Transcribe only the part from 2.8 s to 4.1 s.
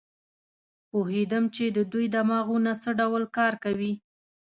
څه ډول کار کوي.